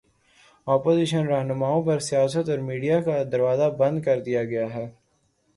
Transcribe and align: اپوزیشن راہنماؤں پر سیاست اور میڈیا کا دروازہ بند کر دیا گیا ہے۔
اپوزیشن 0.67 1.27
راہنماؤں 1.27 1.83
پر 1.83 1.99
سیاست 1.99 2.49
اور 2.49 2.59
میڈیا 2.59 3.01
کا 3.01 3.23
دروازہ 3.31 3.69
بند 3.77 4.03
کر 4.03 4.19
دیا 4.19 4.43
گیا 4.43 4.73
ہے۔ 4.73 4.89